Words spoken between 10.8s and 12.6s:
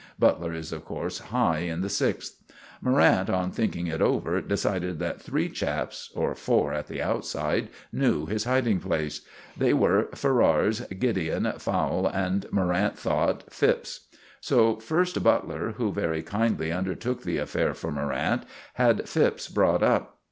Gideon, Fowle, and,